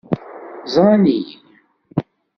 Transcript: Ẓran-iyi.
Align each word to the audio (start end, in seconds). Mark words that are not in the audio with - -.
Ẓran-iyi. 0.73 1.33